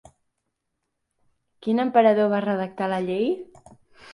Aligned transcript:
Quin 1.67 1.83
emperador 1.83 2.33
va 2.35 2.43
redactar 2.49 2.91
la 2.95 3.01
llei? 3.11 3.29